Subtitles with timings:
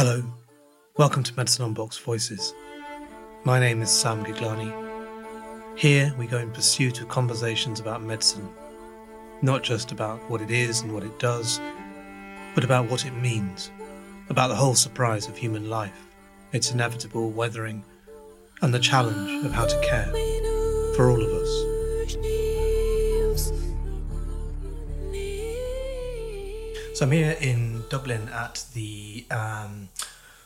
[0.00, 0.22] Hello,
[0.96, 2.54] welcome to Medicine Unboxed Voices.
[3.42, 4.72] My name is Sam Guglani.
[5.76, 8.48] Here we go in pursuit of conversations about medicine,
[9.42, 11.60] not just about what it is and what it does,
[12.54, 13.72] but about what it means,
[14.28, 16.06] about the whole surprise of human life,
[16.52, 17.82] its inevitable weathering,
[18.62, 20.06] and the challenge of how to care
[20.94, 21.67] for all of us.
[26.98, 29.88] So I'm here in Dublin at the um,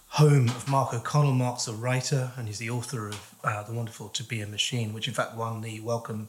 [0.09, 1.33] home of Mark O'Connell.
[1.33, 4.93] Mark's a writer and he's the author of uh, the wonderful To Be a Machine,
[4.93, 6.29] which in fact won the Wellcome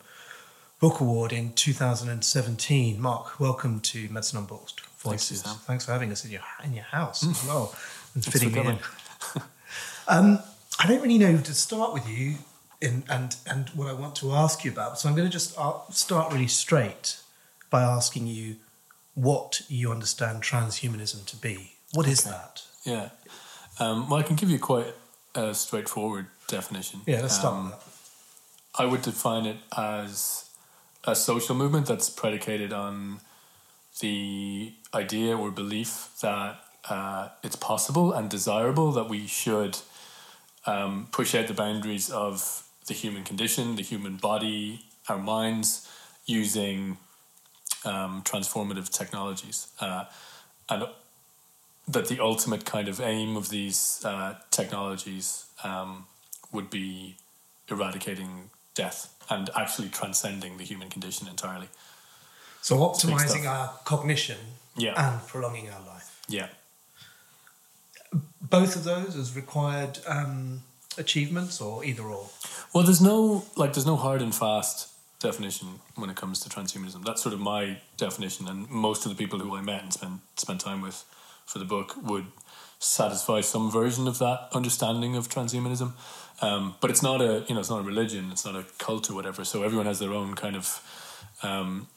[0.80, 3.02] Book Award in 2017.
[3.02, 5.42] Mark, welcome to Medicine Unboxed Voices.
[5.42, 7.76] Thanks, Thanks, for having us in your in your house as well
[8.16, 8.80] and fitting me in.
[10.08, 10.40] um,
[10.80, 12.36] I don't really know to start with you
[12.80, 14.98] in, and and what I want to ask you about.
[15.02, 15.58] So I'm going to just
[15.90, 17.18] start really straight
[17.70, 18.56] by asking you
[19.16, 21.74] what you understand transhumanism to be.
[21.94, 22.32] What is Okay.
[22.36, 22.64] that?
[22.84, 23.10] Yeah.
[23.80, 24.94] Um, well, I can give you quite
[25.36, 27.02] a straightforward definition.
[27.06, 27.74] Yeah, let's start Um.
[28.76, 30.46] I would define it as
[31.04, 33.20] a social movement that's predicated on
[34.00, 39.78] the idea or belief that uh, it's possible and desirable that we should
[40.66, 45.88] um, push out the boundaries of the human condition, the human body, our minds,
[46.26, 46.98] using
[47.86, 49.68] um, transformative technologies.
[49.80, 50.06] Uh,
[50.70, 50.88] and
[51.88, 56.06] that the ultimate kind of aim of these uh, technologies um,
[56.52, 57.16] would be
[57.70, 61.68] eradicating death and actually transcending the human condition entirely.
[62.62, 64.38] So optimizing our cognition
[64.76, 64.94] Yeah.
[64.96, 66.22] and prolonging our life.
[66.28, 66.48] Yeah.
[68.42, 70.62] Both of those as required um,
[70.98, 72.30] achievements, or either or.
[72.74, 74.88] Well, there's no like there's no hard and fast
[75.24, 77.04] definition when it comes to transhumanism.
[77.04, 80.22] That's sort of my definition, and most of the people who I met and spent
[80.38, 81.04] spent time with
[81.46, 82.28] for the book would
[82.80, 85.94] satisfy some version of that understanding of transhumanism.
[86.42, 89.10] Um, but it's not a you know it's not a religion, it's not a cult
[89.10, 89.44] or whatever.
[89.46, 90.66] So everyone has their own kind of
[91.42, 91.88] um,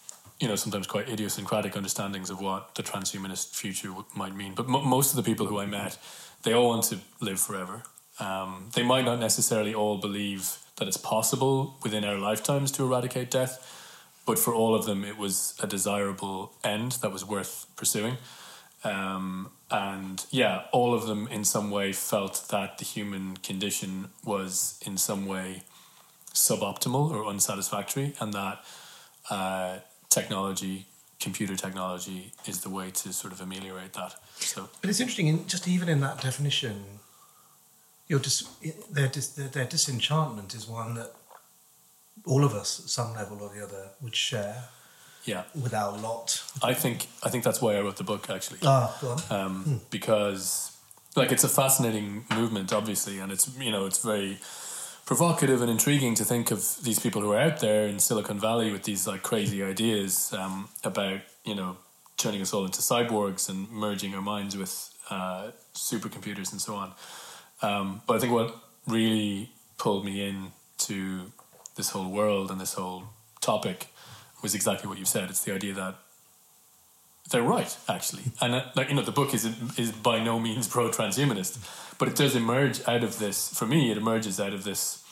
[0.41, 4.54] you know sometimes quite idiosyncratic understandings of what the transhumanist future w- might mean.
[4.54, 5.98] But mo most of the people who I met,
[6.44, 7.82] they all want to live forever.
[8.19, 13.31] Um, they might not necessarily all believe that it's possible within our lifetimes to eradicate
[13.31, 13.72] death,
[14.26, 18.16] but for all of them, it was a desirable end that was worth pursuing.
[18.84, 24.78] Um, and yeah, all of them in some way felt that the human condition was
[24.86, 25.62] in some way
[26.34, 28.65] suboptimal or unsatisfactory, and that
[29.31, 29.78] uh,
[30.10, 30.86] technology,
[31.19, 34.15] computer technology, is the way to sort of ameliorate that.
[34.36, 37.00] So But it's interesting, in, just even in that definition,
[38.09, 38.43] your dis,
[38.91, 41.12] their, dis, their, their disenchantment is one that
[42.25, 44.65] all of us, at some level or the other, would share
[45.25, 46.43] yeah, with our lot.
[46.62, 48.61] I think I think that's why I wrote the book actually.
[48.62, 49.21] Ah, go on.
[49.31, 50.77] um, because
[51.16, 54.39] like it's a fascinating movement obviously and it's you know it's very
[55.06, 58.71] provocative and intriguing to think of these people who are out there in silicon valley
[58.71, 61.77] with these like crazy ideas um, about you know
[62.16, 66.93] turning us all into cyborgs and merging our minds with uh, supercomputers and so on
[67.62, 68.56] um, but i think what
[68.87, 71.33] really pulled me in to
[71.77, 73.05] this whole world and this whole
[73.41, 73.89] topic
[74.43, 75.31] was exactly what you said.
[75.31, 75.97] It's the idea that
[77.31, 78.25] they're right actually.
[78.41, 79.45] And uh, like you know the book is
[79.77, 81.59] is by no means pro transhumanist
[81.99, 85.03] but it does emerge out of this for me it emerges out of this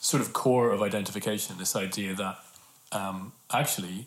[0.00, 2.38] sort of core of identification this idea that
[2.92, 4.06] um, actually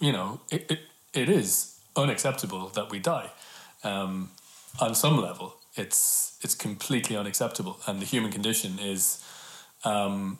[0.00, 0.80] you know it, it,
[1.12, 3.30] it is unacceptable that we die
[3.84, 4.30] um,
[4.80, 7.78] on some level it's it's completely unacceptable.
[7.86, 9.24] And the human condition is
[9.84, 10.38] um,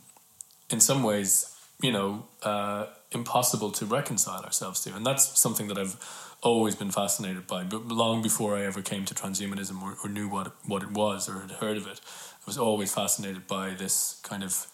[0.71, 4.95] in some ways you know uh, impossible to reconcile ourselves to.
[4.95, 5.97] And that's something that I've
[6.43, 7.65] always been fascinated by.
[7.65, 11.29] But long before I ever came to transhumanism or, or knew what what it was
[11.29, 12.01] or had heard of it
[12.49, 14.67] I was always fascinated by this kind of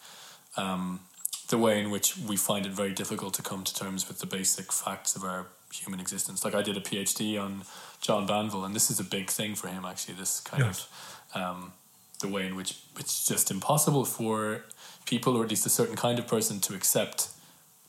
[0.55, 1.01] um,
[1.49, 4.25] the way in which we find it very difficult to come to terms with the
[4.25, 6.45] basic facts of our human existence.
[6.45, 7.63] Like I did a PhD on
[8.05, 10.87] John Banville and this is a big thing for him actually this kind Yes.
[11.35, 11.73] of um,
[12.19, 14.63] the way in which it's just impossible for
[15.05, 17.29] people, or at least a certain kind of person, to accept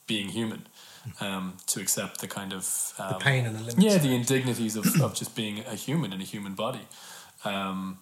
[0.07, 0.67] being human,
[1.21, 3.79] um, to accept the kind of um, the pain and the limits.
[3.79, 6.85] yeah, the indignities of, of just being a human in a human body.
[7.45, 7.99] Um,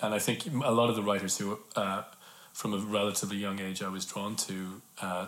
[0.00, 2.02] and I think a lot of the writers who, uh,
[2.52, 4.56] from a relatively young age, I was drawn to,
[5.02, 5.26] uh,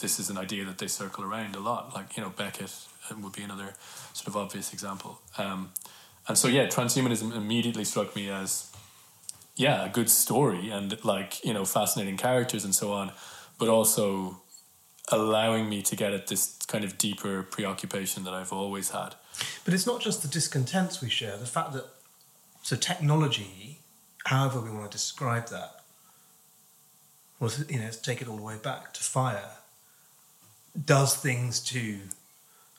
[0.00, 1.94] this is an idea that they circle around a lot.
[1.94, 2.74] Like, you know, Beckett
[3.10, 3.74] uh, would be another
[4.12, 5.20] sort of obvious example.
[5.38, 5.70] Um,
[6.26, 8.72] and so, yeah, transhumanism immediately struck me as,
[9.56, 13.12] yeah, a good story and like, you know, fascinating characters and so on,
[13.58, 14.40] but also
[15.12, 19.14] allowing me to get at this kind of deeper preoccupation that I've always had.
[19.64, 21.84] But it's not just the discontents we share, the fact that
[22.62, 23.80] so technology,
[24.24, 25.82] however we want to describe that,
[27.38, 29.50] was you know, take it all the way back to fire,
[30.82, 31.98] does things to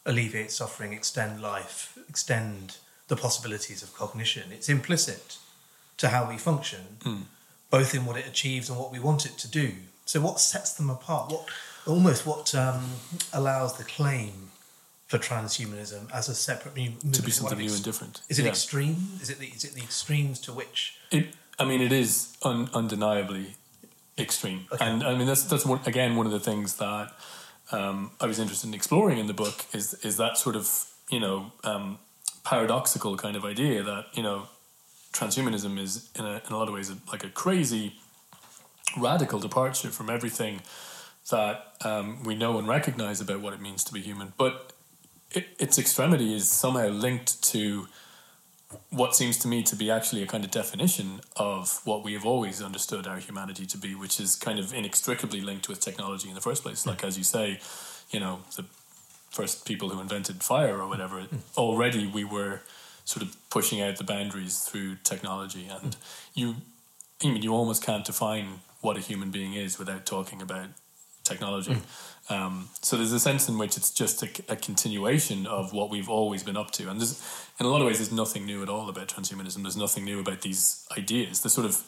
[0.06, 2.78] alleviate suffering, extend life, extend
[3.08, 4.52] the possibilities of cognition.
[4.52, 5.38] It's implicit
[5.98, 7.24] to how we function, Mm.
[7.70, 9.74] both in what it achieves and what we want it to do.
[10.06, 11.32] So, what sets them apart?
[11.32, 11.48] What
[11.88, 12.96] almost what um,
[13.34, 14.52] allows the claim
[15.08, 17.16] for transhumanism as a separate movement?
[17.16, 18.22] to be something new ex- and different.
[18.30, 18.50] Is it Yeah.
[18.50, 19.20] extreme?
[19.22, 20.96] Is it the, is it the extremes to which?
[21.12, 23.56] It, I mean, it is un, undeniably
[24.18, 24.86] extreme, Okay.
[24.86, 27.12] and I mean that's that's one, again one of the things that
[27.72, 31.20] um, I was interested in exploring in the book is is that sort of you
[31.20, 32.00] know um,
[32.44, 34.48] paradoxical kind of idea that you know
[35.14, 37.96] transhumanism is in a, in a lot of ways like a crazy
[38.98, 40.62] radical departure from everything
[41.32, 44.74] that um, we know and recognize about what it means to be human, but
[45.32, 47.88] it, its extremity is somehow linked to
[48.90, 52.26] what seems to me to be actually a kind of definition of what we have
[52.26, 56.36] always understood our humanity to be, which is kind of inextricably linked with technology in
[56.36, 56.86] the first place.
[56.86, 57.60] Like as you say,
[58.12, 58.66] you know, the
[59.30, 61.38] first people who invented fire or whatever, hmm.
[61.58, 62.62] already we were
[63.04, 65.86] sort of pushing out the boundaries through technology, hmm.
[65.86, 65.98] and
[66.34, 66.56] you,
[67.24, 70.68] I mean, you almost can't define what a human being is without talking about
[71.24, 71.74] technology.
[71.74, 71.80] Hmm.
[72.30, 76.10] Um, so there's a sense in which it's just a, a continuation of what we've
[76.10, 77.22] always been up to, and there's,
[77.60, 79.62] in a lot of ways, there's nothing new at all about transhumanism.
[79.62, 81.42] There's nothing new about these ideas.
[81.42, 81.84] The sort of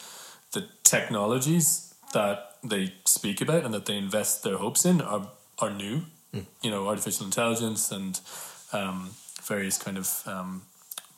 [0.53, 5.27] the technologies that they speak about and that they invest their hopes in are
[5.59, 6.03] are new.
[6.61, 8.19] You know, artificial intelligence and
[8.71, 9.11] um,
[9.41, 10.63] various kind of um,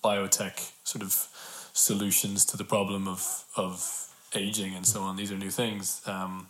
[0.03, 1.27] biotech sort of
[1.73, 5.17] solutions to the problem of of aging and so on.
[5.17, 6.47] These are new things, um,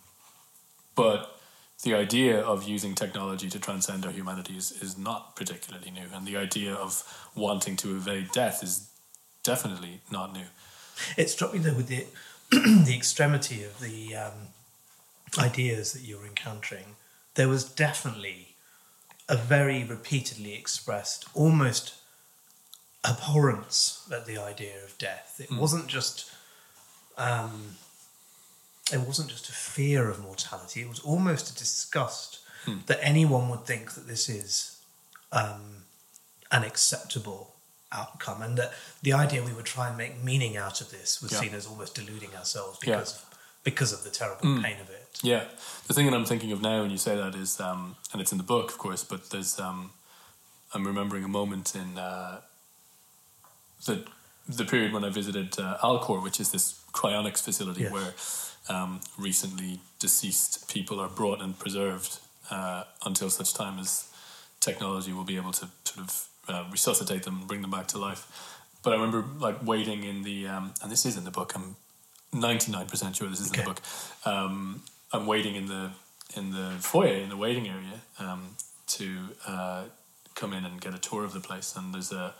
[0.94, 1.39] but
[1.82, 6.26] the idea of using technology to transcend our humanity is, is not particularly new, and
[6.26, 7.02] the idea of
[7.34, 8.90] wanting to evade death is
[9.42, 10.46] definitely not new.
[11.16, 12.06] It struck me though with the
[12.50, 14.32] the extremity of the um,
[15.38, 16.96] ideas that you were encountering.
[17.34, 18.56] There was definitely
[19.28, 21.94] a very repeatedly expressed, almost
[23.04, 25.40] abhorrence at the idea of death.
[25.40, 26.30] It wasn't just
[27.16, 27.76] um,
[28.92, 30.80] it wasn't just a fear of mortality.
[30.82, 32.38] It was almost a disgust
[32.86, 34.80] that anyone would think that this is
[35.32, 35.84] um,
[36.52, 37.54] an acceptable
[37.92, 38.72] outcome, and that
[39.02, 41.40] the idea we would try and make meaning out of this was Yeah.
[41.40, 42.96] seen as almost deluding ourselves Yeah.
[42.98, 43.22] because
[43.62, 45.18] because of the terrible pain of it.
[45.22, 45.44] Yeah,
[45.86, 48.32] the thing that I'm thinking of now when you say that is, um, and it's
[48.32, 49.92] in the book, of course, but there's, um,
[50.72, 52.40] I'm remembering a moment in uh,
[53.84, 54.06] the
[54.56, 57.92] the period when I visited uh, Alcor, which is this cryonics facility Yes.
[57.92, 62.18] where um, recently deceased people are brought and preserved
[62.50, 64.08] uh, until such time as
[64.60, 67.98] technology will be able to sort of uh, resuscitate them and bring them back to
[67.98, 68.56] life.
[68.82, 71.52] But I remember like waiting in the, um, and this is in the book.
[71.54, 71.76] I'm
[72.32, 73.80] 99% sure this is in the book.
[74.24, 74.82] Um,
[75.12, 75.90] I'm waiting in the
[76.36, 78.54] in the foyer in the waiting area um,
[78.86, 79.16] to
[79.48, 79.82] uh,
[80.36, 81.74] come in and get a tour of the place.
[81.76, 82.34] And there's a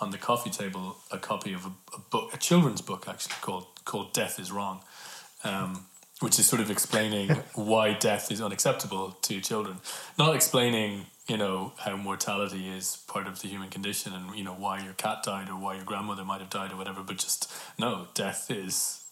[0.00, 3.66] on the coffee table a copy of a, a book, a children's book actually called
[3.84, 4.80] called Death is Wrong,
[5.44, 5.86] um,
[6.20, 9.78] which is sort of explaining why death is unacceptable to children,
[10.18, 14.54] not explaining you know how mortality is part of the human condition and you know
[14.54, 17.50] why your cat died or why your grandmother might have died or whatever, but just
[17.78, 19.02] no, death is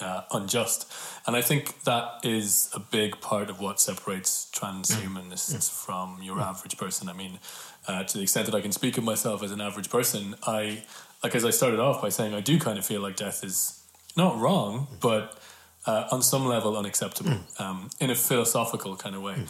[0.00, 0.92] uh, unjust.
[1.26, 6.76] And I think that is a big part of what separates transhumanists from your average
[6.76, 7.08] person.
[7.08, 7.38] I mean,
[7.86, 10.82] uh, to the extent that I can speak of myself as an average person, I,
[11.22, 13.82] like as I started off by saying, I do kind of feel like death is
[14.16, 15.38] not wrong, but
[15.86, 19.44] uh, on some level unacceptable um, in a philosophical kind of way.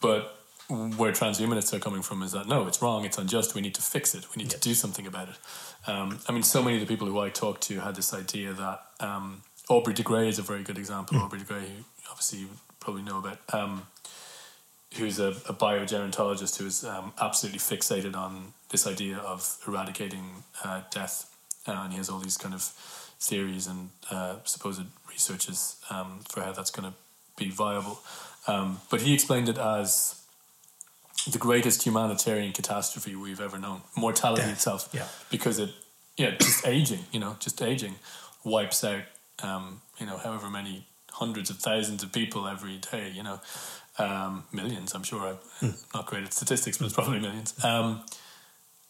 [0.00, 0.34] But
[0.68, 3.82] where transhumanists are coming from is that no, it's wrong, it's unjust, we need to
[3.82, 5.36] fix it, we need to do something about it.
[5.86, 8.52] Um, I mean, so many of the people who I talked to had this idea
[8.52, 11.18] that um, Aubrey de Grey is a very good example.
[11.18, 12.48] Aubrey de Grey, who obviously you
[12.80, 13.86] probably know about, um,
[14.96, 20.82] who's a, a biogerontologist who is um, absolutely fixated on this idea of eradicating uh,
[20.90, 21.34] death.
[21.66, 22.62] Uh, and he has all these kind of
[23.20, 26.96] theories and uh, supposed researches um, for how that's going to
[27.36, 28.00] be viable.
[28.46, 30.14] Um, but he explained it as
[31.30, 34.88] the greatest humanitarian catastrophe we've ever known mortality Death, itself.
[34.92, 35.06] yeah.
[35.30, 35.70] Because it,
[36.16, 37.96] yeah, just aging, you know, just aging
[38.44, 39.02] wipes out,
[39.42, 43.40] um, you know, however many hundreds of thousands of people every day, you know,
[43.98, 45.36] um, millions, I'm sure.
[45.62, 47.54] I'm not great at statistics, but it's probably millions.
[47.64, 48.04] Um,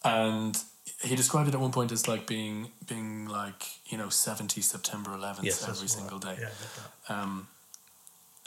[0.03, 0.57] and
[1.03, 5.11] he described it at one point as like being being like you know 70 September
[5.11, 6.35] 11th Yes, every single right.
[6.37, 6.41] day.
[6.41, 6.69] Yeah, I get
[7.07, 7.13] that.
[7.13, 7.47] Um,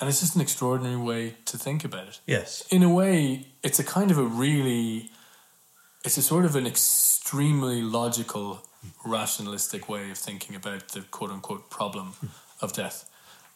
[0.00, 2.20] and it's just an extraordinary way to think about it.
[2.26, 2.66] Yes.
[2.70, 5.10] In a way, it's a kind of a really,
[6.04, 8.62] it's a sort of an extremely logical
[9.04, 12.14] rationalistic way of thinking about the quote unquote problem
[12.60, 13.08] of death.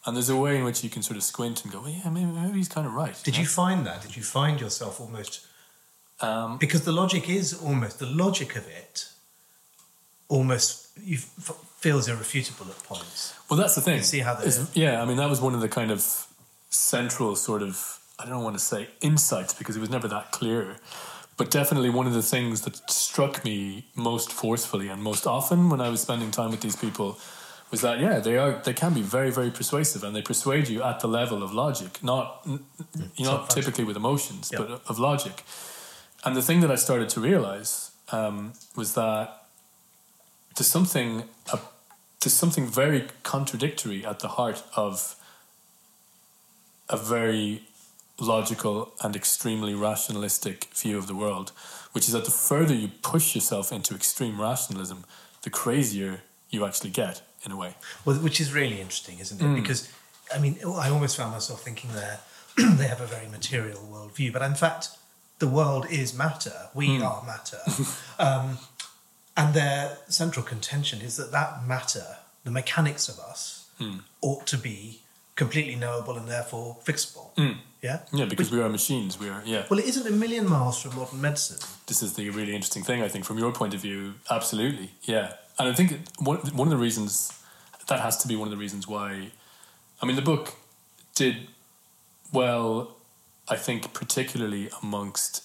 [0.07, 2.09] And there's a way in which you can sort of squint and go, well, yeah,
[2.09, 3.13] maybe, maybe he's kind of right.
[3.23, 3.41] Did know?
[3.41, 4.01] you find that?
[4.01, 5.45] Did you find yourself almost
[6.21, 9.09] Um, because the logic is almost the logic of it
[10.29, 13.33] almost you f- feels irrefutable at points.
[13.49, 13.97] Well, that's the thing.
[13.97, 16.27] You see how the- yeah, I mean, that was one of the kind of
[16.69, 20.77] central sort of, I don't want to say insights because it was never that clear,
[21.37, 25.79] but definitely one of the things that struck me most forcefully and most often when
[25.81, 27.19] I was spending time with these people
[27.71, 30.81] was that, yeah, they are, they can be very, very persuasive and they persuade you
[30.83, 32.59] at the level of logic, not, you
[33.25, 34.59] know, not typically with emotions, Yeah.
[34.59, 35.43] but of logic.
[36.23, 39.43] And the thing that I started to realize um, was that
[40.55, 41.57] there's something uh,
[42.21, 45.15] there's something very contradictory at the heart of
[46.89, 47.63] a very
[48.19, 51.51] logical and extremely rationalistic view of the world,
[51.91, 55.03] which is that the further you push yourself into extreme rationalism,
[55.43, 57.75] the crazier you actually get in a way.
[58.05, 59.43] Well, which is really interesting, isn't it?
[59.43, 59.55] Mm.
[59.55, 59.89] Because
[60.33, 62.19] I mean, I almost found myself thinking there
[62.57, 64.89] they have a very material worldview, but in fact,
[65.39, 66.69] the world is matter.
[66.73, 67.03] We Hmm.
[67.03, 67.59] are matter,
[68.19, 68.57] um,
[69.35, 73.99] and their central contention is that that matter, the mechanics of us, Hmm.
[74.21, 75.01] ought to be
[75.35, 77.29] completely knowable and therefore fixable.
[77.83, 77.97] Yeah.
[78.09, 78.17] Hmm.
[78.17, 79.19] Yeah, because we are machines.
[79.19, 79.65] We are yeah.
[79.69, 81.59] Well, it isn't a million miles from modern medicine.
[81.85, 84.15] this is the really interesting thing, I think, from your point of view.
[84.31, 85.33] Absolutely, yeah.
[85.59, 87.33] And I think one one of the reasons
[87.87, 89.31] that has to be one of the reasons why.
[90.01, 90.53] I mean, the book
[91.15, 91.47] did
[92.31, 92.95] well.
[93.49, 95.41] I think particularly amongst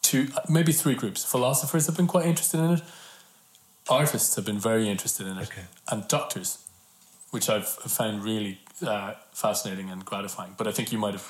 [0.00, 1.24] two, maybe three groups.
[1.24, 2.82] Philosophers have been quite interested in it.
[3.88, 5.64] Artists have been very interested in it, Okay.
[5.90, 6.58] and doctors,
[7.30, 10.54] which I've found really uh, fascinating and gratifying.
[10.56, 11.26] But I think you might have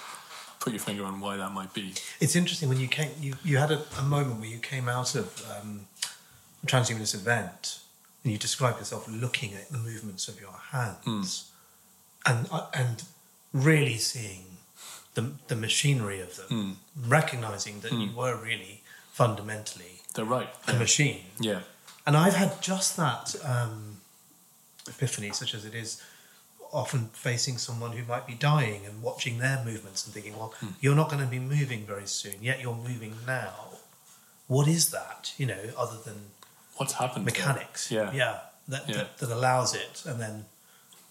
[0.60, 1.94] put your finger on why that might be.
[2.20, 3.10] It's interesting when you came.
[3.18, 5.86] You, you had a, a moment where you came out of um,
[6.62, 7.78] a transhumanist event,
[8.22, 11.50] and you describe yourself looking at the movements of your hands,
[12.26, 13.04] and uh, and
[13.52, 14.44] really seeing
[15.14, 20.48] the the machinery of them, recognizing that you were really fundamentally They're right.
[20.66, 21.24] a machine.
[21.38, 21.60] Yeah.
[22.06, 23.98] And I've had just that um,
[24.88, 26.02] epiphany, such as it is,
[26.72, 30.96] often facing someone who might be dying and watching their movements and thinking, well, you're
[30.96, 33.52] not going to be moving very soon, yet you're moving now.
[34.48, 36.30] What is that, you know, other than
[36.76, 37.26] What's happened?
[37.26, 37.90] to mechanics?
[37.90, 38.12] Yeah.
[38.12, 38.38] Yeah.
[38.68, 38.96] That, Yeah.
[38.96, 40.46] That, that allows it and then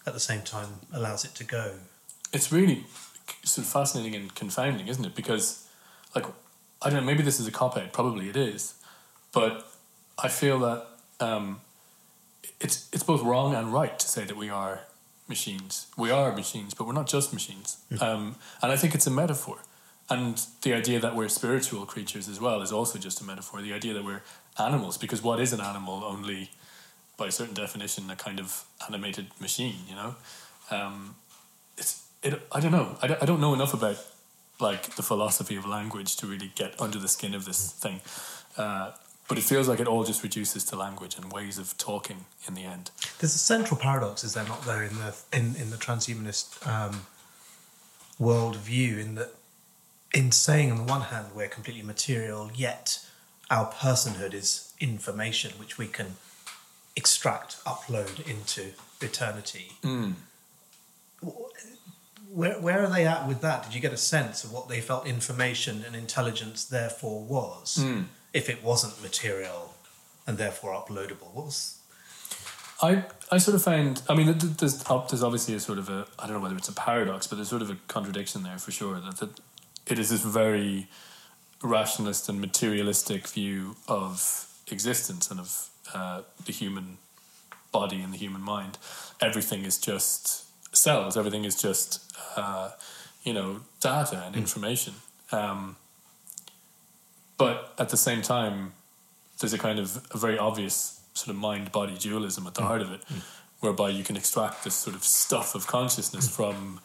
[0.05, 1.73] at the same time allows it to go.
[2.33, 2.85] It's really
[3.43, 5.15] sort of fascinating and confounding, isn't it?
[5.15, 5.67] Because,
[6.15, 6.25] like,
[6.81, 8.73] I don't know, maybe this is a cop out, probably it is,
[9.31, 9.67] but
[10.17, 10.85] I feel that
[11.19, 11.61] um,
[12.59, 14.81] it's it's both wrong and right to say that we are
[15.27, 15.87] machines.
[15.97, 17.77] We are machines, but we're not just machines.
[18.01, 19.59] Um, and I think it's a metaphor.
[20.09, 23.61] And the idea that we're spiritual creatures as well is also just a metaphor.
[23.61, 24.23] The idea that we're
[24.58, 26.03] animals, because what is an animal?
[26.03, 26.51] Only
[27.17, 30.15] by a certain definition, a kind of animated machine, you know?
[30.70, 31.15] Um,
[31.77, 32.98] it's, it, I don't know.
[33.01, 33.98] I don't, I don't know enough about
[34.60, 38.01] like the philosophy of language to really get under the skin of this thing.
[38.58, 38.91] Uh,
[39.27, 42.53] but it feels like it all just reduces to language and ways of talking in
[42.53, 42.91] the end.
[43.20, 47.05] There's a central paradox, is there not, there, in the in, in the transhumanist um,
[48.20, 49.34] world view, in that
[50.13, 53.00] in saying on the one hand we're completely material, yet
[53.51, 56.15] our personhood is information which we can
[56.96, 59.74] extract, upload into eternity.
[59.84, 60.13] Mm.
[62.34, 63.63] Where, where are they at with that?
[63.63, 68.05] Did you get a sense of what they felt information and intelligence therefore was, mm.
[68.34, 69.75] if it wasn't material
[70.25, 71.34] and therefore uploadable?
[71.34, 71.77] What was
[72.81, 75.89] I, I sort of find, I mean, th- th- there's, there's obviously a sort of
[75.89, 78.58] a, I don't know whether it's a paradox, but there's sort of a contradiction there
[78.58, 79.00] for sure.
[79.00, 79.39] That, that
[79.86, 80.88] it is this very
[81.63, 86.97] rationalist and materialistic view of existence and of uh, the human
[87.71, 88.77] body and the human mind.
[89.21, 92.71] Everything is just cells, everything is just, uh,
[93.23, 94.93] you know, data and information.
[95.31, 95.75] Um,
[97.37, 98.73] but at the same time,
[99.39, 102.81] there's a kind of a very obvious sort of mind body dualism at the heart
[102.81, 103.01] of it,
[103.59, 106.79] whereby you can extract this sort of stuff of consciousness from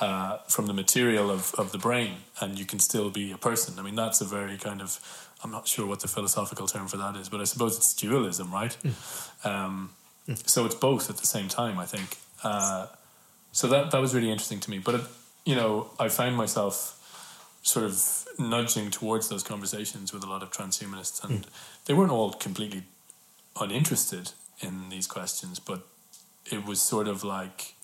[0.00, 3.78] uh, from the material of, of the brain, and you can still be a person.
[3.78, 5.00] I mean, that's a very kind of
[5.44, 8.52] I'm not sure what the philosophical term for that is, but I suppose it's dualism,
[8.52, 8.76] right?
[9.44, 9.90] Um,
[10.44, 12.16] so it's both at the same time, I think.
[12.42, 12.86] Uh,
[13.52, 14.78] so that that was really interesting to me.
[14.78, 15.00] But it,
[15.44, 16.94] you know, I found myself
[17.62, 21.46] sort of nudging towards those conversations with a lot of transhumanists, and
[21.84, 22.82] they weren't all completely
[23.60, 25.86] uninterested in these questions, but
[26.50, 27.75] it was sort of like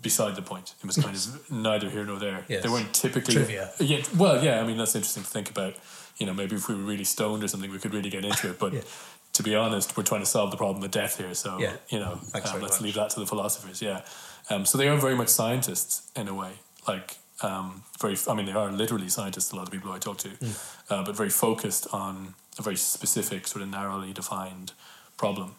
[0.00, 0.74] beside the point.
[0.82, 2.44] It was kind of neither here nor there.
[2.48, 2.62] Yes.
[2.62, 3.70] They weren't typically Trivia.
[3.78, 4.60] Yeah, well, yeah.
[4.60, 5.74] I mean, that's interesting to think about.
[6.18, 8.50] You know, maybe if we were really stoned or something, we could really get into
[8.50, 8.58] it.
[8.58, 8.80] But Yeah.
[9.32, 11.34] to be honest, we're trying to solve the problem of death here.
[11.34, 11.76] So Yeah.
[11.88, 12.80] you know, um, let's much.
[12.80, 13.80] leave that to the philosophers.
[13.82, 14.02] Yeah.
[14.50, 16.52] Um, so they are very much scientists in a way,
[16.86, 18.16] like um, very.
[18.28, 19.50] I mean, they are literally scientists.
[19.52, 20.50] A lot of people I talk to, Hmm.
[20.90, 24.72] uh, but very focused on a very specific, sort of narrowly defined
[25.16, 25.56] problem.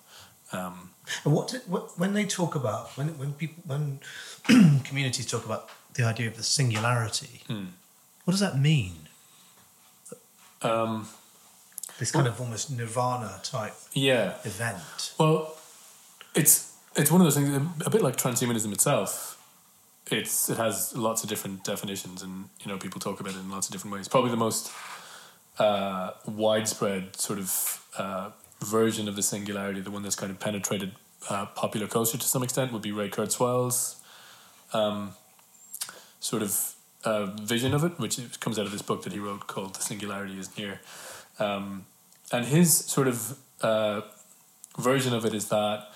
[0.53, 0.91] Um,
[1.25, 3.99] And what, what when they talk about when when people when
[4.83, 7.41] communities talk about the idea of the singularity,
[8.23, 8.93] what does that mean?
[10.61, 11.07] um,
[11.99, 14.35] This kind of almost nirvana type yeah.
[14.43, 15.13] event.
[15.19, 15.55] Well,
[16.35, 17.49] it's it's one of those things.
[17.85, 19.37] A bit like transhumanism itself.
[20.09, 23.49] It's it has lots of different definitions, and you know people talk about it in
[23.49, 24.07] lots of different ways.
[24.07, 24.71] Probably the most
[25.59, 28.29] uh, widespread sort of uh,
[28.63, 30.93] version of the singularity, the one that's kind of penetrated
[31.29, 34.01] uh, popular culture to some extent, would be Ray Kurzweil's
[34.73, 35.13] um,
[36.19, 39.47] sort of uh, vision of it, which comes out of this book that he wrote
[39.47, 40.81] called "The Singularity Is Near,"
[41.39, 41.85] um,
[42.31, 44.01] and his sort of uh,
[44.77, 45.87] version of it is that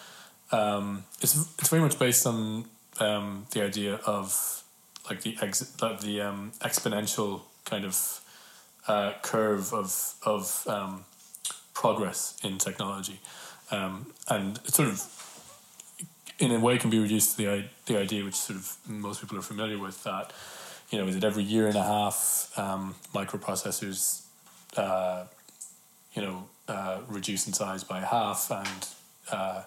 [0.51, 2.65] um, it's it's very much based on
[2.99, 4.63] um, the idea of
[5.09, 8.21] like the ex- the um, exponential kind of
[8.87, 11.05] uh, curve of of um,
[11.77, 13.19] progress in technology,
[13.69, 14.99] um, and it sort of
[16.39, 19.37] in a way can be reduced to the the idea which sort of most people
[19.37, 20.33] are familiar with that
[20.89, 24.23] you know is it every year and a half um, microprocessors
[24.75, 25.25] uh,
[26.15, 28.87] you know uh, reduce in size by half and
[29.31, 29.61] uh,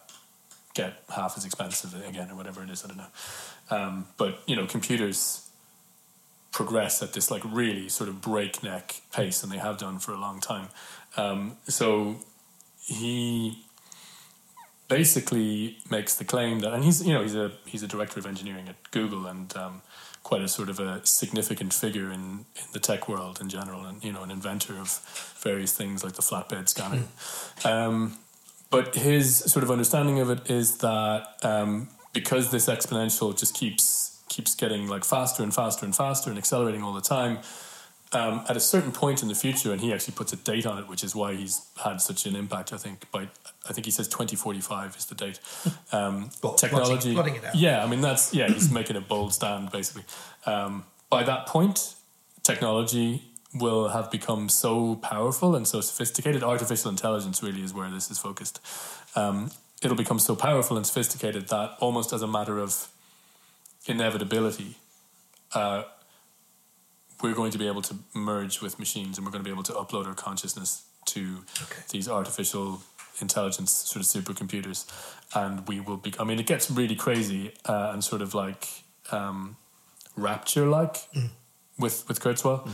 [0.74, 3.12] get half as expensive again or whatever it is I don't know.
[3.70, 5.48] Um, but you know computers
[6.50, 10.18] progress at this like really sort of breakneck pace and they have done for a
[10.18, 10.68] long time
[11.16, 12.16] um, so
[12.84, 13.64] he
[14.88, 18.26] basically makes the claim that, and he's you know he's a he's a director of
[18.26, 19.82] engineering at Google and um,
[20.22, 24.02] quite a sort of a significant figure in in the tech world in general, and
[24.04, 25.00] you know an inventor of
[25.40, 27.04] various things like the flatbed scanner.
[27.64, 28.18] Um,
[28.70, 34.22] but his sort of understanding of it is that um, because this exponential just keeps
[34.28, 37.38] keeps getting like faster and faster and faster and accelerating all the time
[38.12, 40.78] um, at a certain point in the future, and he actually puts a date on
[40.78, 42.72] it, which is why he's had such an impact.
[42.72, 43.28] I think by
[43.68, 45.38] I think he says twenty forty five is the date.
[45.92, 47.84] Um, Well, technology, plotting- plotting yeah.
[47.84, 48.48] I mean that's yeah.
[48.48, 50.04] He's making a bold stand basically.
[50.46, 51.94] Um, by that point,
[52.42, 53.22] technology
[53.54, 56.42] will have become so powerful and so sophisticated.
[56.44, 58.60] Artificial intelligence really is where this is focused.
[59.16, 59.50] Um,
[59.82, 62.88] it'll become so powerful and sophisticated that almost as a matter of
[63.86, 64.76] inevitability,
[65.54, 65.82] uh,
[67.22, 69.62] we're going to be able to merge with machines and we're going to be able
[69.64, 71.82] to upload our consciousness to Okay.
[71.90, 72.82] these artificial
[73.20, 74.86] intelligence sort of supercomputers.
[75.34, 78.66] And we will be i mean it gets really crazy uh, and sort of like
[79.12, 79.56] um,
[80.16, 80.96] rapture like
[81.78, 82.68] with with kurzweil.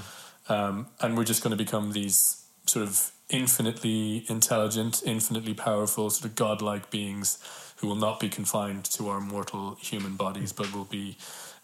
[0.49, 6.25] Um, and we're just going to become these sort of infinitely intelligent infinitely powerful sort
[6.31, 7.39] of godlike beings
[7.79, 11.17] who will not be confined to our mortal human bodies but will be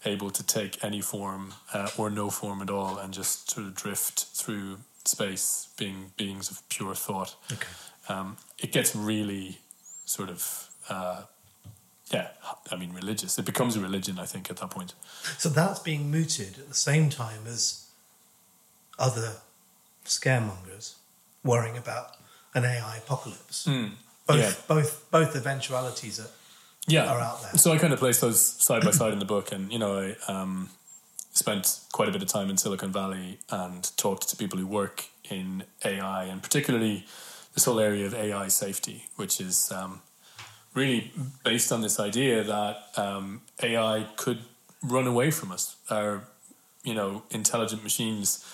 [0.05, 3.75] able to take any form uh, or no form at all and just sort of
[3.75, 7.67] drift through space being beings of pure thought Okay.
[8.09, 9.59] um, it gets really
[10.05, 11.23] sort of uh,
[12.11, 12.29] yeah
[12.71, 14.95] i mean religious it becomes a religion i think at that point
[15.39, 17.87] So that's being mooted at the same time as
[18.99, 19.33] other
[20.05, 20.95] scaremongers
[21.45, 22.17] worrying about
[22.55, 23.65] an AI apocalypse.
[23.65, 23.75] Both,
[24.29, 24.37] Hmm.
[24.39, 24.53] Yeah.
[24.69, 26.29] both, both eventualities are.
[26.87, 27.07] Yeah.
[27.07, 27.59] Are out there.
[27.59, 30.15] so i kind of place those side by side in the book and you know
[30.29, 30.71] i um,
[31.33, 35.07] spent quite a bit of time in silicon valley and talked to people who work
[35.31, 37.07] in ai and particularly
[37.55, 40.01] this whole area of ai safety which is um,
[40.75, 41.13] really
[41.45, 44.39] based on this idea that um, ai could
[44.83, 45.77] run away from us.
[45.91, 46.25] Our
[46.83, 48.45] you know intelligent machines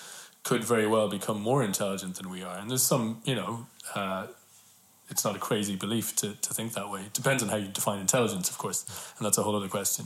[0.43, 2.57] could very well become more intelligent than we are.
[2.57, 3.65] And there's some you know
[3.95, 4.27] uh,
[5.09, 7.01] it's not a crazy belief to, to think that way.
[7.01, 8.85] It depends on how you define intelligence, of course,
[9.17, 10.05] and that's a whole other question.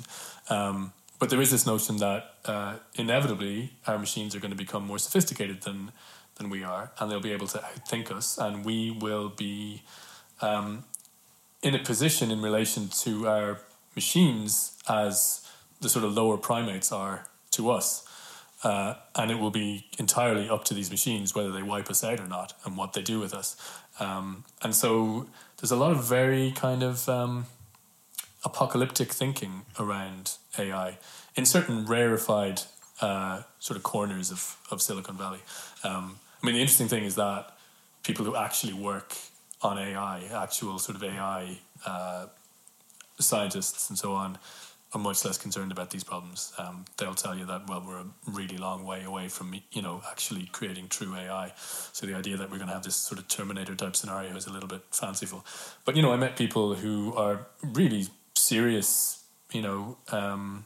[0.50, 4.86] Um, but there is this notion that uh, inevitably our machines are going to become
[4.86, 5.92] more sophisticated than
[6.36, 9.84] than we are, and they'll be able to outthink us, and we will be
[10.42, 10.84] um,
[11.62, 13.60] in a position in relation to our
[13.96, 15.48] machines as
[15.80, 18.08] the sort of lower primates are to us.
[18.64, 22.20] Uh, and it will be entirely up to these machines whether they wipe us out
[22.20, 23.58] or not and what they do with us.
[24.00, 27.46] Um, and so there's a lot of very kind of um,
[28.46, 30.98] apocalyptic thinking around AI
[31.36, 32.62] in certain rarefied
[33.02, 35.40] uh, sort of corners of, of Silicon Valley.
[35.84, 37.56] Um, I mean, the interesting thing is that
[38.04, 39.16] people who actually work
[39.62, 42.28] on AI, actual sort of AI uh,
[43.20, 44.38] scientists and so on,
[44.94, 46.54] are much less concerned about these problems.
[46.58, 50.02] Um, they'll tell you that well, we're a really long way away from you know
[50.10, 51.54] actually creating true AI.
[51.92, 54.46] So the idea that we're going to have this sort of Terminator type scenario is
[54.46, 55.46] a little bit fanciful.
[55.86, 60.66] But you know, I met people who are really serious, you know, um,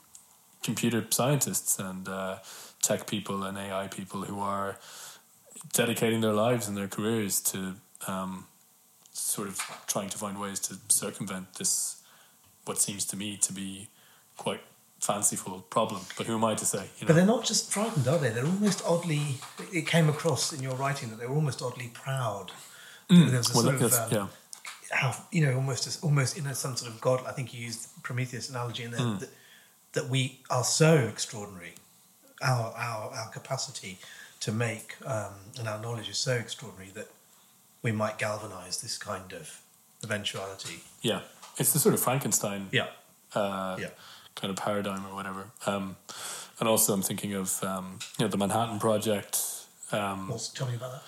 [0.63, 2.37] computer scientists and uh,
[2.81, 4.77] tech people and AI people who are
[5.73, 7.75] dedicating their lives and their careers to
[8.07, 8.45] um,
[9.13, 12.03] sort of trying to find ways to circumvent this
[12.65, 13.87] what seems to me to be
[14.37, 14.61] quite
[14.99, 16.01] fanciful problem.
[16.17, 16.77] But who am I to say?
[16.79, 17.07] You know?
[17.07, 18.29] But they're not just frightened, are they?
[18.29, 19.37] They're almost oddly.
[19.73, 22.51] It came across in your writing that they were almost oddly proud.
[23.09, 23.29] Mm.
[23.29, 24.27] There was a Well, sort of, um, yeah.
[24.91, 27.23] how you know almost almost in a, some sort of god.
[27.27, 29.17] I think you used Prometheus analogy in there Hmm.
[29.19, 29.29] that,
[29.93, 31.73] that we are so extraordinary.
[32.41, 33.97] Our our our capacity
[34.41, 37.07] to make um, and our knowledge is so extraordinary that
[37.81, 39.61] we might galvanize this kind of
[40.03, 40.83] eventuality.
[41.01, 41.21] Yeah,
[41.57, 42.87] it's the sort of Frankenstein Yeah,
[43.33, 43.89] uh, yeah,
[44.39, 45.47] kind of paradigm or whatever.
[45.65, 45.95] Um,
[46.59, 49.39] and also, I'm thinking of um, you know the Manhattan Project.
[49.91, 51.01] Um, Well, tell me about that.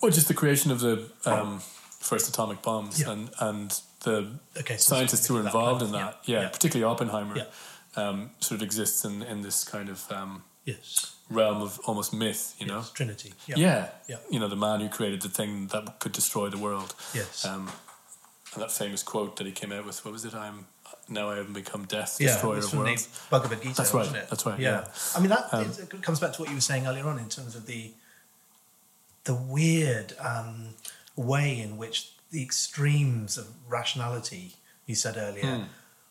[0.00, 1.60] Well, just the creation of the um,
[2.00, 3.10] first atomic bombs Yeah.
[3.12, 6.48] and and the Okay, so scientists who were involved in that, yeah, yeah, yeah.
[6.48, 7.46] particularly Oppenheimer,
[7.96, 12.54] um, sort of exists in, in this kind of um, Yes, realm of almost myth,
[12.58, 12.78] you know?
[12.78, 13.34] yes, Trinity.
[13.46, 13.88] Yeah.
[14.08, 14.16] Yeah.
[14.30, 16.94] You know, the man who created the thing that could destroy the world.
[17.14, 17.44] Yes.
[17.44, 17.70] Um,
[18.54, 20.34] and that famous quote that he came out with, what was it?
[20.34, 20.66] I'm
[21.10, 23.06] now I have become death, destroyer of worlds.
[23.06, 24.88] the Bhagavad Gita, That's right, that's right, Yeah, yeah.
[25.16, 27.28] I mean that Um, it comes back to what you were saying earlier on in
[27.28, 27.92] terms of the
[29.24, 30.74] the weird um,
[31.16, 34.54] way in which the extremes of rationality
[34.86, 35.62] you said earlier Hmm.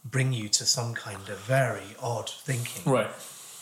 [0.06, 3.10] bring you to some kind of very odd thinking, Right.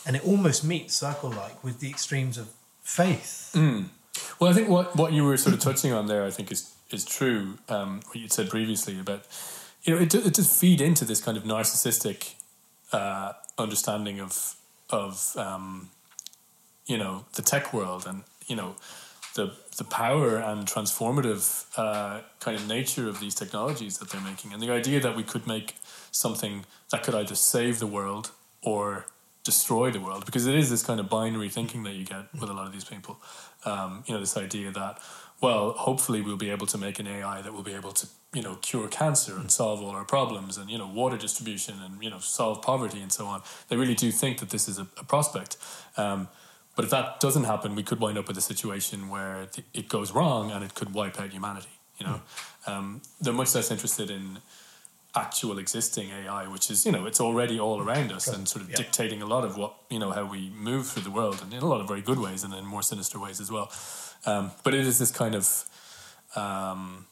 [0.05, 2.49] and it almost meets circle like with the extremes of
[2.83, 3.51] faith.
[3.53, 3.89] Mm.
[4.39, 6.73] Well, I think what, what you were sort of touching on there, I think, is
[6.89, 7.57] is true.
[7.67, 9.23] Um, what you'd said previously about,
[9.87, 12.33] you know, it, it does feed into this kind of narcissistic
[12.91, 14.55] uh, understanding of
[14.89, 15.89] of um,
[16.85, 18.75] you know the tech world and you know
[19.35, 24.51] the the power and transformative uh, kind of nature of these technologies that they're making,
[24.51, 25.75] and the idea that we could make
[26.11, 29.05] something that could either save the world or
[29.45, 32.49] destroy the world, because it is this kind of binary thinking that you get with
[32.49, 33.17] a lot of these people.
[33.63, 34.99] Um, you know, this idea that
[35.39, 38.41] well, hopefully we'll be able to make an AI that will be able to you
[38.41, 42.09] know cure cancer and solve all our problems and you know water distribution and you
[42.09, 43.41] know solve poverty and so on.
[43.69, 45.57] They really do think that this is a, a prospect.
[45.95, 46.27] Um,
[46.75, 49.89] but if that doesn't happen, we could wind up with a situation where th- it
[49.89, 51.69] goes wrong and it could wipe out humanity.
[51.97, 52.21] You know,
[52.67, 54.37] um, they're much less interested in
[55.15, 58.69] actual existing AI, which is you know it's already all around us and sort of
[58.69, 58.75] Yeah.
[58.75, 61.63] dictating a lot of what you know how we move through the world, and in
[61.63, 63.71] a lot of very good ways and in more sinister ways as well.
[64.25, 65.65] Um, but it is this kind of
[66.35, 67.07] um,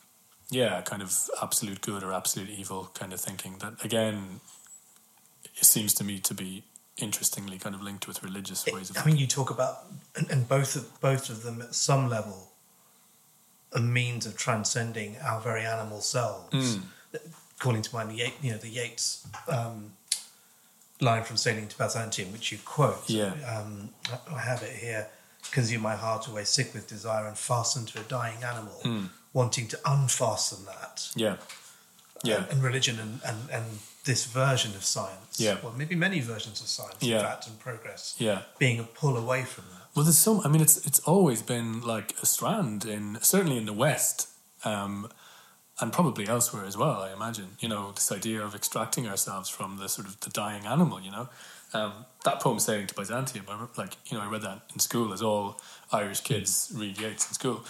[0.61, 1.09] yeah, kind of
[1.41, 4.17] absolute good or absolute evil kind of thinking that again
[5.61, 6.63] it seems to me to be
[6.97, 9.75] interestingly kind of linked with religious ways of I mean, you talk about,
[10.17, 12.39] and, and both of both of them at some level,
[13.73, 16.77] a means of transcending our very animal selves.
[16.77, 16.81] Mm.
[17.59, 19.91] Calling to mind the you know the Yeats um,
[20.99, 23.09] line from "Sailing to Byzantium," which you quote.
[23.09, 23.33] Yeah.
[23.53, 23.89] um,
[24.33, 25.07] I- have it here.
[25.51, 29.09] Consume my heart away, sick with desire, and fasten to a dying animal, Mm.
[29.35, 30.95] Wanting to unfasten that.
[31.15, 31.35] Yeah.
[32.23, 32.37] Yeah.
[32.37, 33.65] and, and religion and, and, and
[34.05, 35.39] this version of science.
[35.39, 35.57] Yeah.
[35.61, 37.17] Well, maybe many versions of science, Yeah.
[37.19, 38.39] in fact, and progress Yeah.
[38.57, 39.81] being a pull away from that.
[39.93, 40.41] Well, there's some.
[40.45, 44.27] I mean, it's it's always been like a strand in certainly in the West,
[44.65, 45.09] um,
[45.79, 46.97] and probably elsewhere as well.
[47.07, 47.49] I imagine.
[47.59, 50.99] You know, this idea of extracting ourselves from the sort of the dying animal.
[50.99, 51.29] You know,
[51.73, 51.91] um,
[52.25, 55.13] that poem "Sailing to Byzantium." I, re- like you know, I read that in school
[55.13, 55.61] as all
[55.93, 57.63] Irish kids read Yeats in school,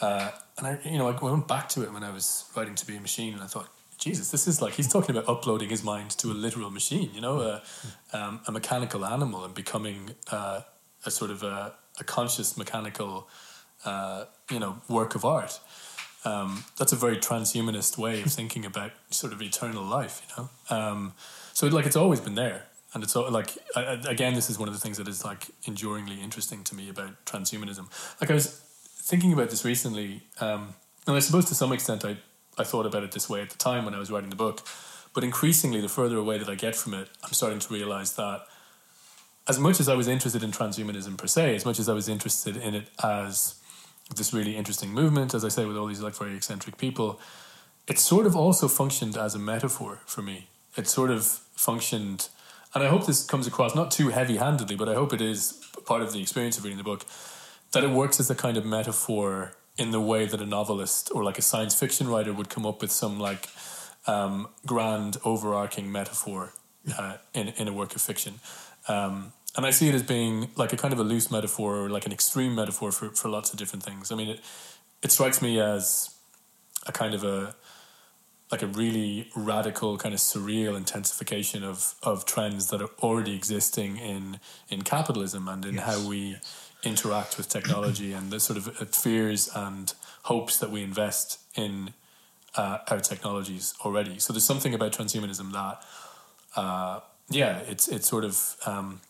[0.00, 2.86] uh, and I you know I went back to it when I was writing "To
[2.86, 3.68] Be a Machine," and I thought.
[3.98, 7.20] Jesus, this is like he's talking about uploading his mind to a literal machine, you
[7.20, 7.62] know, a,
[8.12, 10.60] um, a mechanical animal and becoming uh,
[11.04, 13.28] a sort of a, a conscious mechanical,
[13.84, 15.58] uh, you know, work of art.
[16.24, 20.76] Um, that's a very transhumanist way of thinking about sort of eternal life, you know.
[20.76, 21.12] Um,
[21.52, 24.74] so like it's always been there, and it's all, like again, this is one of
[24.74, 27.88] the things that is like enduringly interesting to me about transhumanism.
[28.20, 28.62] Like I was
[29.08, 30.74] thinking about this recently, um,
[31.06, 32.18] and I suppose to some extent I
[32.58, 34.66] I thought about it this way at the time when I was writing the book,
[35.14, 38.40] but increasingly the further away that I get from it, I'm starting to realize that
[39.46, 42.08] as much as I was interested in transhumanism per se, as much as I was
[42.08, 43.54] interested in it as
[44.14, 47.20] this really interesting movement, as I say, with all these like very eccentric people,
[47.86, 50.48] it sort of also functioned as a metaphor for me.
[50.76, 52.28] It sort of functioned,
[52.74, 55.64] and I hope this comes across not too heavy handedly, but I hope it is
[55.86, 57.04] part of the experience of reading the book,
[57.72, 61.22] that it works as a kind of metaphor in the way that a novelist or
[61.22, 63.48] like a science fiction writer would come up with some like
[64.06, 66.52] um, grand overarching metaphor
[66.98, 68.34] uh, in in a work of fiction.
[68.88, 71.90] Um, and I see it as being like a kind of a loose metaphor or
[71.90, 74.12] like an extreme metaphor for, for lots of different things.
[74.12, 74.40] I mean, it
[75.02, 76.14] it strikes me as
[76.86, 77.54] a kind of a
[78.50, 83.96] like a really radical kind of surreal intensification of of trends that are already existing
[83.98, 85.84] in in capitalism and in yes.
[85.84, 86.36] how we
[86.84, 91.92] interact with technology and the sort of fears and hopes that we invest in
[92.54, 94.18] uh, our technologies already.
[94.18, 95.82] So there's something about transhumanism that,
[96.56, 99.00] uh, yeah, it's it's sort of um,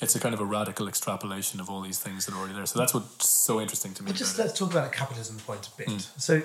[0.00, 2.66] it's a kind of a radical extrapolation of all these things that are already there.
[2.66, 4.08] So that's what's so interesting to me.
[4.08, 4.56] Well, just let's it.
[4.56, 5.88] talk about a capitalism point a bit.
[5.88, 6.20] Mm.
[6.20, 6.42] So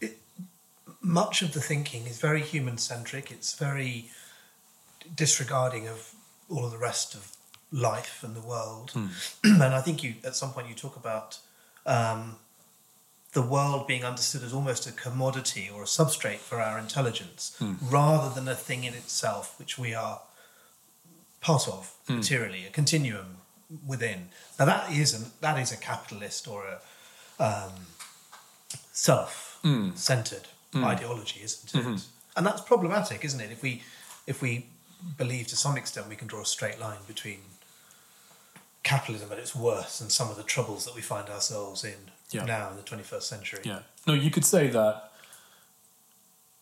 [0.00, 0.18] it,
[1.00, 3.30] much of the thinking is very human centric.
[3.30, 4.10] It's very
[5.14, 6.14] disregarding of
[6.48, 7.35] all of the rest of
[7.72, 8.92] life and the world.
[8.94, 9.10] Mm.
[9.44, 11.38] and I think you at some point you talk about
[11.84, 12.36] um,
[13.32, 17.76] the world being understood as almost a commodity or a substrate for our intelligence, mm.
[17.80, 20.20] rather than a thing in itself which we are
[21.40, 22.16] part of mm.
[22.16, 23.38] materially, a continuum
[23.86, 24.28] within.
[24.58, 26.80] Now that is a, that is a capitalist or a
[27.38, 27.72] um,
[28.92, 30.84] self-centered hmm.
[30.84, 31.78] ideology, isn't it?
[31.78, 31.96] Mm-hmm.
[32.36, 33.50] And that's problematic, isn't it?
[33.50, 33.82] If we
[34.26, 34.66] if we
[35.18, 37.40] believe to some extent we can draw a straight line between
[38.86, 41.98] capitalism at its worst and some of the troubles that we find ourselves in
[42.30, 42.44] yeah.
[42.44, 43.60] now in the 21st century.
[43.64, 43.80] Yeah.
[44.06, 45.10] No, you could say that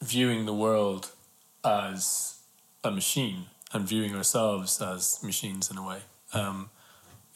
[0.02, 1.10] viewing the world
[1.62, 2.38] as
[2.82, 5.98] a machine and viewing ourselves as machines in a way
[6.32, 6.70] um,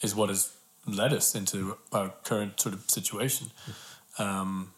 [0.01, 0.53] is what has
[0.87, 3.51] led us into our current sort of situation.
[4.17, 4.73] Um,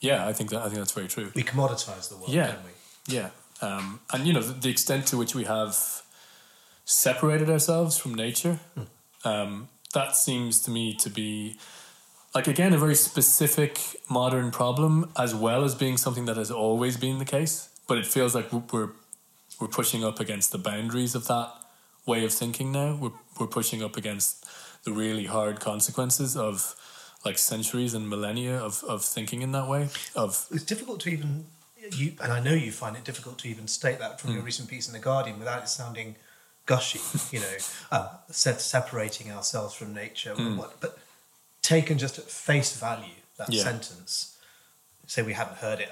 [0.00, 1.30] yeah, I think that I think that's very true.
[1.34, 2.46] We commoditize the world, yeah.
[2.46, 3.14] don't we?
[3.14, 3.28] Yeah.
[3.60, 5.76] Um, and you know the, the, extent to which we have
[6.84, 8.86] separated ourselves from nature mm
[9.24, 11.56] um, that seems to me to be
[12.34, 16.96] like again a very specific modern problem as well as being something that has always
[16.96, 18.90] been the case but it feels like we're
[19.60, 21.52] we're pushing up against the boundaries of that
[22.06, 24.44] way of thinking now we're, we're pushing up against
[24.84, 26.74] the really hard consequences of
[27.24, 31.44] like centuries and millennia of, of thinking in that way of it's difficult to even
[31.90, 34.34] you and I know you find it difficult to even state that from mm.
[34.34, 36.16] your recent piece in the Guardian without it sounding
[36.66, 37.00] gushy,
[37.36, 37.56] you know,
[37.90, 40.34] uh, separating ourselves from nature.
[40.34, 40.64] Mm.
[40.80, 40.98] But
[41.62, 43.62] taken just at face value, that yeah.
[43.62, 44.36] sentence,
[45.06, 45.90] say we hadn't heard it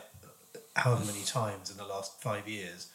[0.77, 2.89] however many times in the last five years,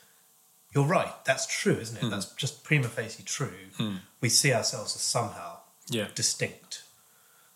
[0.74, 1.14] you're right.
[1.26, 2.04] That's true, isn't it?
[2.04, 2.10] Mm.
[2.10, 3.70] That's just prima facie true.
[3.78, 4.00] Mm.
[4.22, 5.60] We see ourselves as somehow
[5.90, 6.08] yeah.
[6.16, 6.84] distinct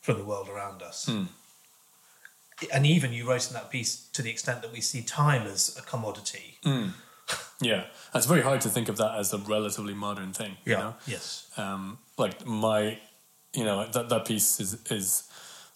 [0.02, 1.06] from the world around us.
[1.06, 1.26] Hmm.
[2.74, 5.78] And even you wrote in that piece to the extent that we see time as
[5.78, 6.90] a commodity hmm.
[7.62, 10.58] Yeah, it's very hard to think of that as a relatively modern thing.
[10.66, 10.72] Yeah.
[10.72, 10.96] You know?
[11.06, 11.52] Yes.
[11.58, 13.00] Um, like my,
[13.54, 15.30] you know, that that piece is is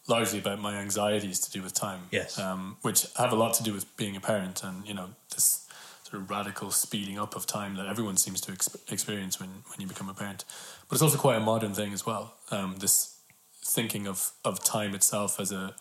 [0.08, 2.02] largely about my anxieties to do with time.
[2.12, 2.40] Yes.
[2.40, 5.68] Um, which have a lot to do with being a parent and you know this
[6.04, 9.82] sort of radical speeding up of time that everyone seems to exp- experience when when
[9.82, 10.46] you become a parent.
[10.88, 12.34] But it's also quite a modern thing as well.
[12.50, 13.18] Um, this
[13.62, 15.76] thinking of of time itself as a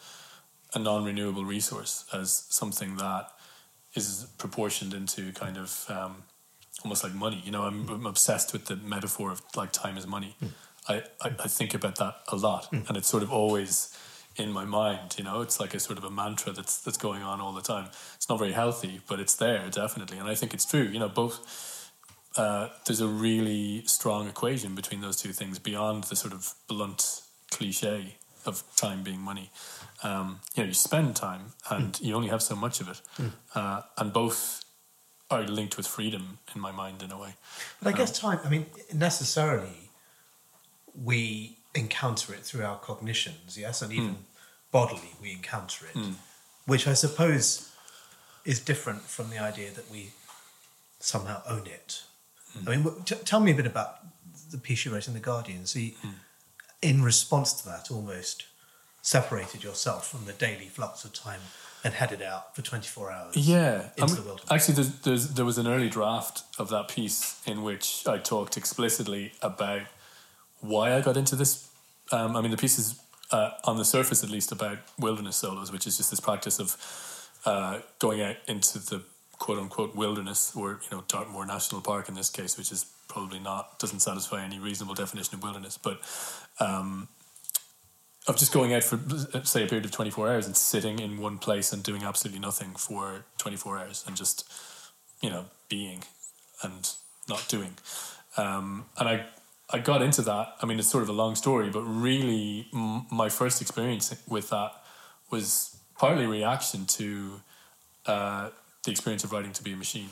[0.74, 3.30] a non renewable resource as something that
[3.94, 6.24] is proportioned into kind of um,
[6.82, 7.42] almost like money.
[7.44, 10.36] You know, I'm, I'm, obsessed with the metaphor of like time is money.
[10.42, 10.48] Mm.
[10.88, 12.88] I, I, I, think about that a lot, mm.
[12.88, 13.96] and it's sort of always
[14.36, 15.16] in my mind.
[15.18, 17.62] You know, it's like a sort of a mantra that's that's going on all the
[17.62, 17.88] time.
[18.16, 20.84] It's not very healthy, but it's there definitely, and I think it's true.
[20.84, 21.78] You know, both.
[22.34, 27.20] Uh, there's a really strong equation between those two things beyond the sort of blunt
[27.50, 29.50] cliche of time being money
[30.02, 32.04] um, you know, you spend time and mm.
[32.04, 33.00] you only have so much of it.
[33.18, 33.30] Mm.
[33.54, 34.64] Uh, and both
[35.30, 37.34] are linked with freedom in my mind in a way.
[37.82, 39.90] But I guess um, time, I mean, necessarily
[41.00, 43.80] we encounter it through our cognitions, yes?
[43.80, 44.16] And even mm.
[44.70, 46.12] bodily we encounter it, hmm.
[46.66, 47.70] which I suppose
[48.44, 50.10] is different from the idea that we
[50.98, 52.02] somehow own it.
[52.52, 52.68] Hmm.
[52.68, 54.00] I mean, t- tell me a bit about
[54.50, 55.64] the piece you wrote in The Guardian.
[55.64, 56.10] See, hmm.
[56.82, 58.44] In response to that, almost
[59.00, 61.40] separated yourself from the daily flux of time
[61.84, 64.52] and headed out for 24 hours yeah into I mean, the wilderness.
[64.52, 68.56] Actually, there's, there's, there was an early draft of that piece in which I talked
[68.56, 69.82] explicitly about
[70.60, 71.68] why I got into this.
[72.12, 73.00] Um, I mean, the piece is,
[73.32, 76.76] uh, on the surface at least, about wilderness solos, which is just this practice of
[77.44, 79.02] uh, going out into the
[79.40, 83.40] quote unquote wilderness, or, you know, Dartmoor National Park in this case, which is probably
[83.40, 85.76] not, doesn't satisfy any reasonable definition of wilderness.
[85.76, 86.00] But
[86.62, 87.08] um,
[88.28, 88.98] of just going out for
[89.44, 92.70] say a period of 24 hours and sitting in one place and doing absolutely nothing
[92.74, 94.48] for 24 hours and just
[95.20, 96.04] you know being
[96.62, 96.90] and
[97.28, 97.74] not doing.
[98.36, 99.26] Um, and i
[99.70, 100.54] i got into that.
[100.62, 104.50] I mean it's sort of a long story but really m- my first experience with
[104.50, 104.72] that
[105.30, 107.40] was partly reaction to
[108.06, 108.50] uh,
[108.84, 110.10] the experience of writing to be a machine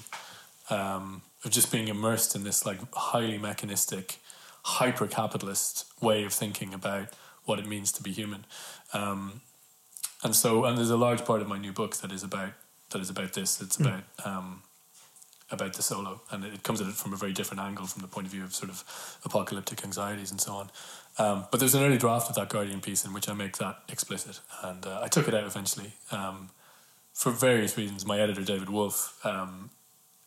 [0.70, 4.18] um, of just being immersed in this like highly mechanistic,
[4.62, 7.08] hyper capitalist way of thinking about
[7.44, 8.44] what it means to be human.
[8.92, 9.40] Um,
[10.22, 12.52] and so, and there's a large part of my new book that is about
[12.90, 13.60] that is about this.
[13.60, 14.62] It's about um,
[15.50, 18.08] about the solo, and it comes at it from a very different angle, from the
[18.08, 18.84] point of view of sort of
[19.24, 20.70] apocalyptic anxieties and so on.
[21.18, 23.82] Um, but there's an early draft of that Guardian piece in which I make that
[23.88, 26.50] explicit, and uh, I took it out eventually um,
[27.14, 28.06] for various reasons.
[28.06, 29.70] My editor David Wolf um,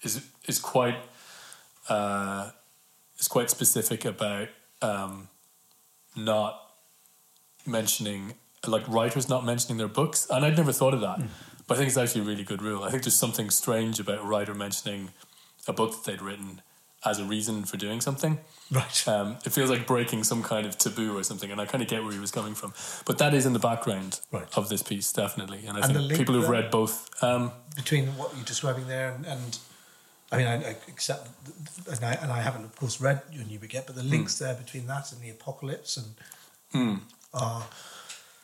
[0.02, 0.98] is is quite
[1.88, 2.52] uh,
[3.20, 4.50] is quite specific about
[4.82, 5.30] um,
[6.16, 6.60] not
[7.66, 8.34] mentioning
[8.68, 11.20] like writers not mentioning their books, and I'd never thought of that.
[11.20, 11.28] Mm.
[11.68, 12.84] But I think it's actually a really good rule.
[12.84, 15.10] I think there's something strange about a writer mentioning
[15.68, 16.62] a book that they'd written
[17.06, 18.40] as a reason for doing something.
[18.72, 19.08] Right.
[19.08, 21.90] Um, it feels like breaking some kind of taboo or something, and I kind of
[21.90, 22.74] get where he was coming from.
[23.06, 24.48] But that is in the background right.
[24.58, 25.66] of this piece, definitely.
[25.66, 27.10] And I and think people who've read both.
[27.22, 29.60] Um, between what you're describing there and, and
[30.34, 31.30] I mean, I, I accept,
[31.88, 34.36] and I, and I haven't, of course, read your new book yet, but the links
[34.36, 34.40] mm.
[34.40, 36.08] there between that and the apocalypse and
[36.74, 37.00] mm.
[37.34, 37.64] are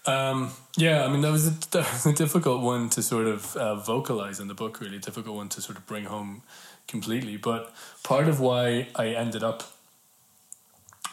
[0.06, 3.56] um, yeah, I mean that was, a, that was a difficult one to sort of
[3.56, 4.80] uh, vocalize in the book.
[4.80, 6.41] Really difficult one to sort of bring home
[6.88, 7.38] completely.
[7.38, 7.73] But
[8.04, 9.63] part of why I ended up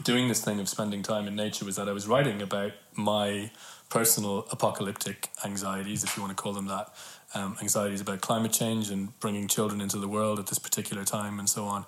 [0.03, 3.51] doing this thing of spending time in nature was that I was writing about my
[3.89, 6.93] personal apocalyptic anxieties, if you want to call them that,
[7.35, 11.39] um, anxieties about climate change and bringing children into the world at this particular time
[11.39, 11.85] and so on.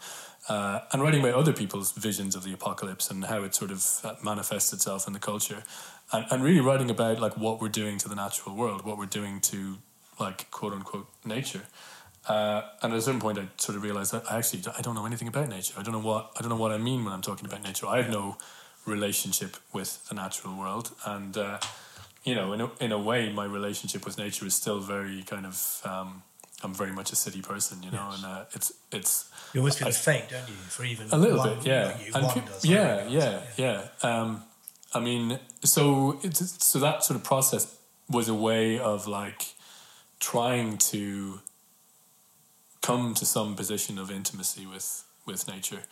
[0.49, 3.85] Uh, and writing about other people's visions of the apocalypse and how it sort of
[4.03, 5.63] uh, manifests itself in the culture
[6.13, 9.07] and, and really writing about like what we're doing to the natural world, what we're
[9.07, 9.79] doing to
[10.19, 11.63] like quote unquote nature.
[12.27, 14.95] Uh, and at a certain point, I sort of realized that I actually I don't
[14.95, 15.75] know anything about nature.
[15.79, 17.87] I don't know what I don't know what I mean when I'm talking about nature.
[17.87, 18.37] I have no
[18.85, 21.59] relationship with the natural world, and uh,
[22.29, 25.47] you know, in a, in a way, my relationship with nature is still very kind
[25.47, 25.81] of.
[25.85, 26.23] Um,
[26.63, 28.17] I'm very much a city person, you know, yes.
[28.17, 29.31] and uh, it's it's.
[29.55, 30.55] You always feel fake, don't you?
[30.55, 34.21] For even a little one, bit, yeah, you, and pe- does, yeah, yeah, yeah, yeah.
[34.21, 34.43] Um,
[34.93, 37.79] I mean, so it's so that sort of process
[38.11, 39.47] was a way of like
[40.19, 41.41] trying to
[42.83, 45.83] come to some position of intimacy with with nature,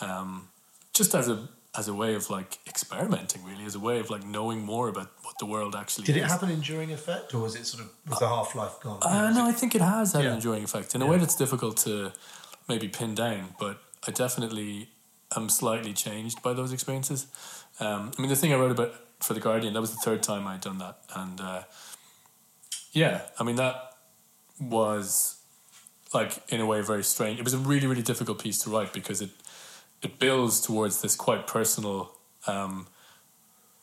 [0.00, 0.48] um,
[0.92, 4.24] just as a as a way of like experimenting, really, as a way of like
[4.24, 6.04] knowing more about what the world actually.
[6.04, 6.24] Did is.
[6.24, 8.98] it have an enduring effect, or was it sort of was the half life gone?
[9.02, 10.30] Uh, no, I think it has had yeah.
[10.30, 11.10] an enduring effect in a yeah.
[11.12, 12.12] way that's difficult to
[12.68, 14.88] maybe pin down, but I definitely
[15.36, 17.26] am slightly changed by those experiences.
[17.78, 20.22] Um, I mean, the thing I wrote about for the Guardian that was the third
[20.22, 21.62] time I'd done that, and uh,
[22.92, 23.76] yeah, I mean that
[24.60, 25.36] was
[26.12, 27.38] like in a way very strange.
[27.38, 29.30] It was a really really difficult piece to write because it
[30.02, 32.12] it builds towards this quite personal,
[32.46, 32.86] um,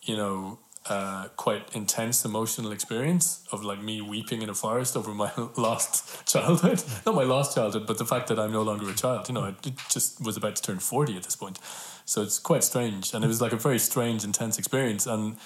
[0.02, 5.14] you know, uh, quite intense emotional experience of like me weeping in a forest over
[5.14, 6.82] my lost childhood.
[7.06, 9.28] Not my lost childhood, but the fact that I'm no longer a child.
[9.28, 9.56] You know, I
[9.90, 11.60] just was about to turn 40 at this point.
[12.06, 13.14] So it's quite strange.
[13.14, 15.06] And it was like a very strange, intense experience.
[15.06, 15.38] And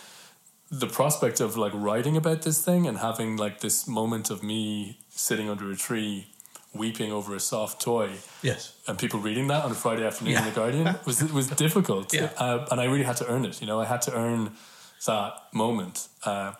[0.69, 4.99] the prospect of like writing about this thing and having like this moment of me
[5.09, 6.27] sitting under a tree
[6.73, 8.11] weeping over a soft toy.
[8.41, 8.73] Yes.
[8.87, 10.39] And people reading that on a Friday afternoon yeah.
[10.39, 12.13] in the Guardian was was difficult.
[12.13, 12.29] Yeah.
[12.37, 13.61] Uh, and I really had to earn it.
[13.61, 14.51] You know, I had to earn
[15.05, 16.07] that moment.
[16.23, 16.53] Uh,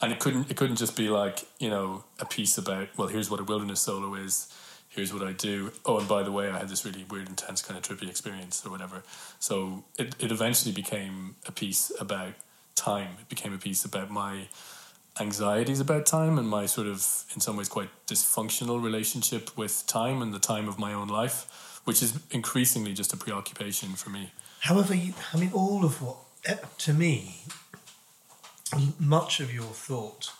[0.00, 3.30] and it couldn't it couldn't just be like you know a piece about well here's
[3.30, 4.52] what a wilderness solo is
[4.94, 5.72] here's what I do.
[5.84, 8.64] Oh, and by the way, I had this really weird, intense kind of trippy experience
[8.64, 9.02] or whatever.
[9.40, 12.34] So it, it eventually became a piece about
[12.76, 13.16] time.
[13.20, 14.46] It became a piece about my
[15.20, 20.22] anxieties about time and my sort of, in some ways, quite dysfunctional relationship with time
[20.22, 24.32] and the time of my own life, which is increasingly just a preoccupation for me.
[24.60, 27.42] However, you, I mean, all of what, eh, to me,
[28.98, 30.32] much of your thought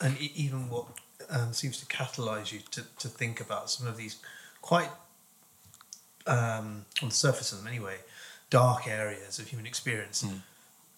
[0.00, 0.86] and even what
[1.28, 4.16] um, seems to catalyze you to, to think about some of these
[4.62, 4.88] quite,
[6.26, 7.96] um, on the surface of them anyway,
[8.48, 10.40] dark areas of human experience mm.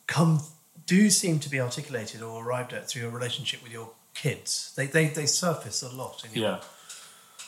[0.06, 0.40] come
[0.86, 4.72] do seem to be articulated or arrived at through your relationship with your kids.
[4.76, 6.60] They they, they surface a lot in your yeah.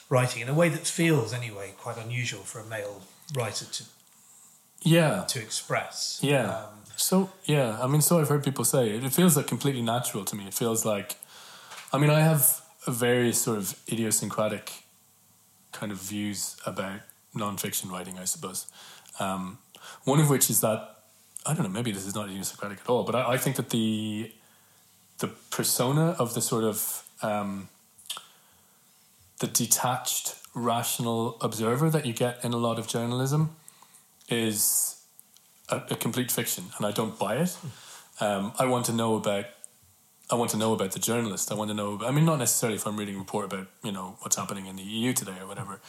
[0.09, 3.03] writing in a way that feels anyway quite unusual for a male
[3.37, 3.85] writer to
[4.83, 6.19] yeah to express.
[6.23, 6.59] Yeah.
[6.59, 9.05] Um, so yeah, I mean, so I've heard people say it.
[9.05, 10.47] It feels like completely natural to me.
[10.47, 11.17] It feels like,
[11.93, 14.71] I mean, I have various sort of idiosyncratic
[15.73, 17.01] kind of views about
[17.35, 18.67] nonfiction writing, I suppose.
[19.19, 19.59] Um,
[20.05, 20.94] one of which is that
[21.47, 23.71] I don't know, maybe this is not idiosyncratic at all, but I, I think that
[23.71, 24.33] the
[25.19, 27.69] the persona of the sort of um,
[29.39, 33.55] the detached, rational observer that you get in a lot of journalism
[34.29, 35.03] is
[35.69, 37.57] a, a complete fiction, and I don't buy it.
[38.21, 39.47] Um, I want to know about
[40.31, 41.53] I want to know about the journalist.
[41.53, 42.01] I want to know.
[42.05, 44.77] I mean, not necessarily if I'm reading a report about you know what's happening in
[44.77, 45.81] the EU today or whatever.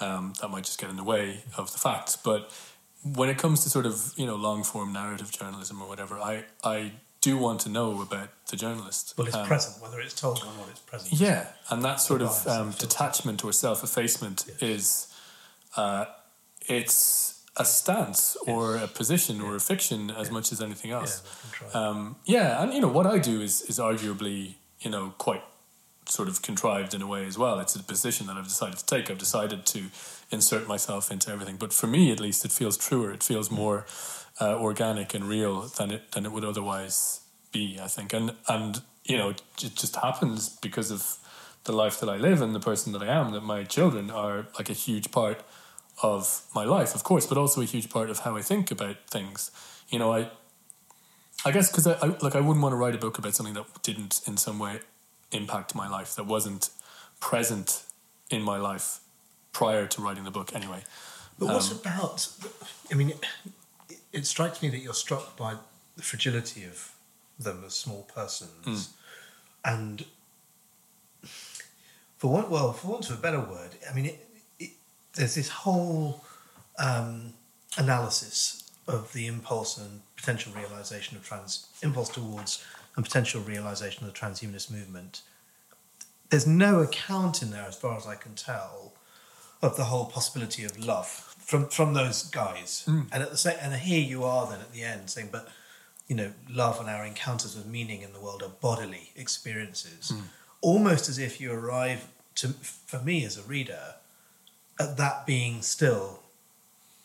[0.00, 2.16] um, that might just get in the way of the facts.
[2.16, 2.50] But
[3.02, 6.44] when it comes to sort of you know long form narrative journalism or whatever, I
[6.64, 9.14] I do want to know about the journalist.
[9.16, 11.12] Well, it's Um, present, whether it's told or not, it's present.
[11.20, 15.08] yeah, and that sort of um, detachment or self effacement is,
[15.76, 16.04] uh,
[16.68, 21.22] it's a stance or a position or a fiction as much as anything else.
[21.52, 21.68] try.
[21.72, 25.42] Um, yeah, and you know what I do is is arguably you know quite
[26.08, 27.58] sort of contrived in a way as well.
[27.58, 29.10] It's a position that I've decided to take.
[29.10, 29.84] I've decided to
[30.30, 31.56] insert myself into everything.
[31.56, 33.12] But for me, at least, it feels truer.
[33.12, 33.86] It feels more
[34.40, 37.20] uh, organic and real than it than it would otherwise
[37.52, 37.78] be.
[37.80, 41.18] I think, and and you know, it just happens because of
[41.64, 43.32] the life that I live and the person that I am.
[43.32, 45.42] That my children are like a huge part
[46.02, 48.96] of my life, of course, but also a huge part of how I think about
[49.08, 49.50] things.
[49.88, 50.30] You know, I
[51.44, 53.54] I guess because I, I like I wouldn't want to write a book about something
[53.54, 54.80] that didn't in some way
[55.32, 56.70] impact my life, that wasn't
[57.20, 57.82] present
[58.30, 59.00] in my life
[59.52, 60.54] prior to writing the book.
[60.54, 60.84] Anyway,
[61.38, 62.28] But what Um, about?
[62.90, 65.56] I mean, it, it strikes me that you're struck by
[65.96, 66.92] the fragility of
[67.38, 68.80] them as small persons, Hmm.
[69.74, 70.04] and
[72.18, 74.70] for one, well, for want of a better word, I mean, it, it,
[75.14, 76.24] there's this whole
[76.78, 77.34] um,
[77.76, 82.64] analysis of the impulse and potential realization of trans impulse towards
[82.96, 85.22] and potential realization of the transhumanist movement.
[86.30, 88.94] There's no account in there, as far as I can tell,
[89.62, 91.06] of the whole possibility of love
[91.38, 92.82] from from those guys.
[92.86, 93.02] Hmm.
[93.12, 95.48] And at the same, and here you are then at the end saying, but
[96.08, 100.22] you know, love and our encounters with meaning in the world are bodily experiences, hmm.
[100.60, 103.94] almost as if you arrive to for me as a reader
[104.78, 106.22] at that being still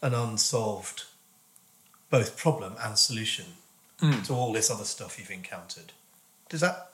[0.02, 1.06] an unsolved
[2.10, 3.46] both problem and solution
[4.02, 5.93] to all this other stuff you've encountered.
[6.49, 6.91] Does that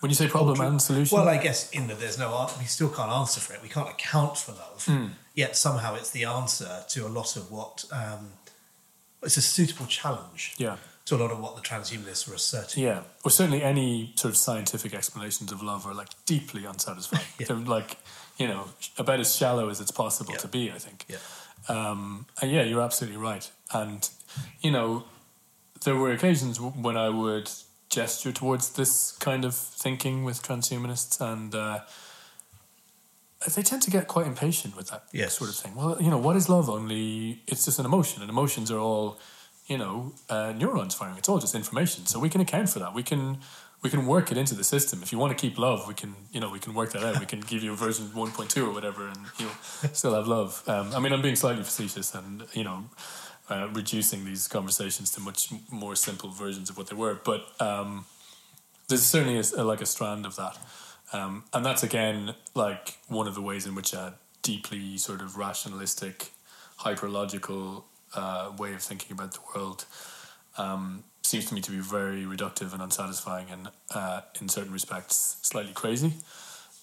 [0.00, 2.48] when you say problem and solution, well, I guess in that there's no.
[2.58, 3.62] We still can't answer for it.
[3.62, 4.84] We can't account for love.
[4.84, 5.06] Hmm.
[5.34, 7.84] Yet somehow it's the answer to a lot of what.
[7.90, 8.32] Um,
[9.22, 10.76] it's a suitable challenge yeah.
[11.06, 12.84] to a lot of what the transhumanists were asserting.
[12.84, 17.24] Yeah, or certainly any sort of scientific explanations of love are like deeply unsatisfying.
[17.38, 17.46] Yeah.
[17.48, 17.96] They're like,
[18.36, 20.38] you know, about as shallow as it's possible Yeah.
[20.38, 20.70] to be.
[20.70, 21.06] I think.
[21.08, 21.16] Yeah.
[21.68, 23.50] Um, and yeah, you're absolutely right.
[23.72, 24.08] And
[24.60, 25.04] you know,
[25.84, 27.50] there were occasions when I would
[27.88, 31.80] gesture towards this kind of thinking with transhumanists, and uh,
[33.54, 35.38] they tend to get quite impatient with that Yes.
[35.38, 35.74] sort of thing.
[35.74, 36.68] Well, you know, what is love?
[36.68, 39.18] Only it's just an emotion, and emotions are all,
[39.66, 41.16] you know, uh, neurons firing.
[41.18, 42.06] It's all just information.
[42.06, 42.94] So we can account for that.
[42.94, 43.38] We can
[43.82, 45.02] we can work it into the system.
[45.02, 47.20] If you want to keep love, we can you know we can work that out.
[47.20, 49.50] We can give you a version one point two or whatever, and you'll
[49.92, 50.62] still have love.
[50.66, 52.84] Um, I mean, I'm being slightly facetious, and you know.
[53.48, 58.04] Uh, reducing these conversations to much more simple versions of what they were, but um,
[58.88, 60.58] there's certainly a, like a strand of that,
[61.12, 65.36] um, and that's again like one of the ways in which a deeply sort of
[65.36, 66.32] rationalistic,
[66.80, 67.84] hyperlogical
[68.16, 69.84] uh, way of thinking about the world
[70.58, 75.36] um, seems to me to be very reductive and unsatisfying, and uh, in certain respects
[75.42, 76.14] slightly crazy.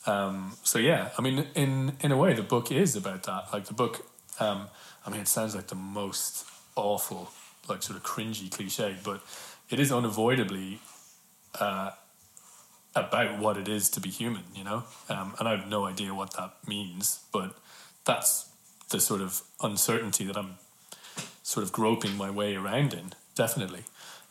[0.06, 3.52] Um, so yeah, I mean, in in a way, the book is about that.
[3.52, 4.08] Like the book,
[4.40, 4.70] um,
[5.06, 6.46] I mean, it sounds like the most
[6.76, 7.32] awful,
[7.68, 9.22] like sort of cringy cliche, but
[9.70, 10.80] it is unavoidably
[11.60, 11.92] uh,
[12.96, 14.84] about what it is to be human, you know.
[15.10, 17.56] Um, and I have no idea what that means, but
[18.06, 18.50] that's
[18.90, 20.56] the sort of uncertainty that I'm
[21.42, 23.14] sort of groping my way around in.
[23.36, 23.84] Definitely.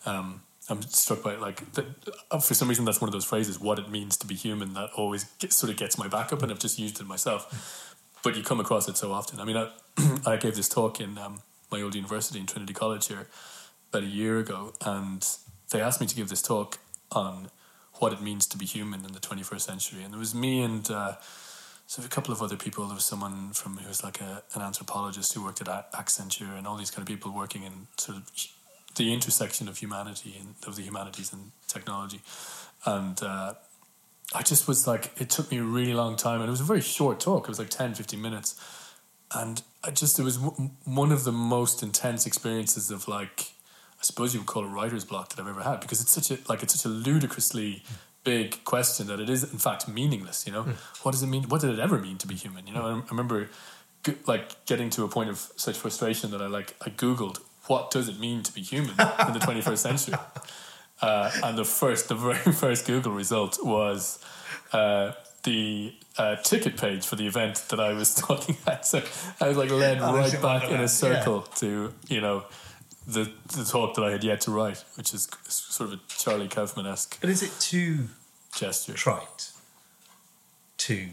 [0.07, 1.86] Um, I'm struck by like the,
[2.30, 4.74] uh, for some reason that's one of those phrases what it means to be human
[4.74, 8.36] that always sort of gets my back up and I've just used it myself but
[8.36, 9.70] you come across it so often I mean I,
[10.26, 11.40] I gave this talk in um,
[11.73, 13.27] my old university in Trinity College here
[13.91, 15.27] about a year ago and
[15.70, 16.79] they asked me to give this talk
[17.11, 17.49] on
[17.95, 20.91] what it means to be human in the 21st century and it was me and
[20.91, 21.14] uh,
[21.87, 24.62] so a couple of other people there was someone from who was like a, an
[24.62, 28.31] anthropologist who worked at Accenture and all these kind of people working in sort of
[28.97, 32.20] the intersection of humanity and of the humanities and technology.
[32.85, 33.55] And uh,
[34.35, 36.64] I just was like, it took me a really long time, and it was a
[36.64, 37.45] very short talk.
[37.45, 38.61] It was like 10, 15 minutes.
[39.35, 43.53] And I just, it was w- one of the most intense experiences of like,
[44.01, 46.30] I suppose you would call it writer's block that I've ever had because it's such
[46.30, 47.83] a, like, it's such a ludicrously
[48.24, 50.64] big question that it is in fact meaningless, you know?
[51.03, 51.45] What does it mean?
[51.45, 52.66] What did it ever mean to be human?
[52.66, 53.49] You know, I, I remember
[54.05, 57.91] g- like getting to a point of such frustration that I like, I Googled what
[57.91, 58.97] does it mean to be human in
[59.33, 60.14] the 21st century?
[61.01, 64.24] Uh, and the first, the very first Google result was
[64.72, 65.11] uh,
[65.45, 68.86] the uh, ticket page for the event that I was talking at.
[68.86, 69.03] So
[69.40, 72.45] I was like led Oh, right back in a circle to you know
[73.07, 76.49] the the talk that I had yet to write, which is sort of a Charlie
[76.49, 78.09] Kaufman esque But is it too
[78.55, 78.93] gesture.
[78.95, 79.51] trite
[80.78, 81.09] to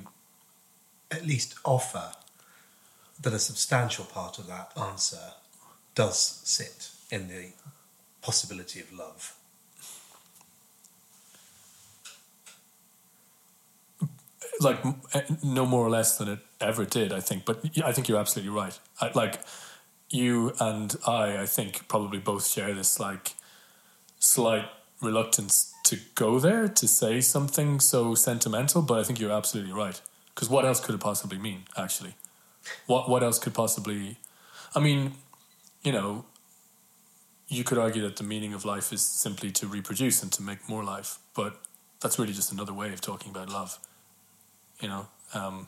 [1.12, 2.12] at least offer
[3.22, 5.34] that a substantial part of that answer
[5.96, 7.52] does sit in the
[8.22, 9.36] possibility of love.
[14.60, 14.80] Like
[15.14, 17.46] eh, no more or less than it ever did, I think.
[17.46, 18.78] But I think you're absolutely right.
[19.00, 19.40] I, like
[20.10, 23.34] you and I, I think probably both share this like
[24.20, 24.66] slight
[25.02, 28.82] reluctance to go there to say something so sentimental.
[28.82, 30.00] But I think you're absolutely right.
[30.36, 31.64] Because what else could it possibly mean?
[31.78, 32.16] Actually,
[32.86, 34.18] what what else could possibly?
[34.76, 35.14] I mean,
[35.84, 36.26] you know,
[37.48, 40.70] you could argue that the meaning of life is simply to reproduce and to make
[40.70, 41.60] more life, but
[42.02, 43.80] that's really just another way of talking about love
[44.80, 45.68] you know, um,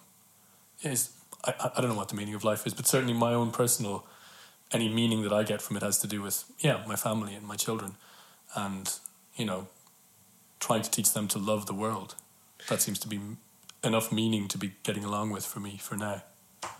[0.84, 1.12] is
[1.44, 4.06] I, I don't know what the meaning of life is, but certainly my own personal
[4.74, 7.46] any meaning that I get from it has to do with yeah my family and
[7.46, 7.96] my children,
[8.56, 8.92] and
[9.36, 9.68] you know,
[10.60, 12.16] trying to teach them to love the world.
[12.70, 13.20] That seems to be
[13.84, 16.24] enough meaning to be getting along with for me for now.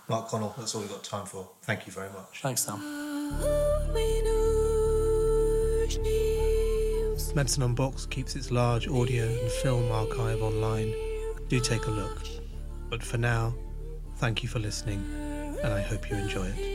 [0.08, 1.48] Mark O'Connell, that's all we've got time for.
[1.62, 2.40] Thank you very much.
[2.40, 2.80] Thanks, Sam.
[7.34, 10.92] Medicine Unboxed keeps its large audio and film archive online
[11.52, 12.16] do take a look.
[12.88, 13.54] But for now,
[14.16, 15.04] thank you for listening,
[15.62, 16.71] and I hope you enjoy it.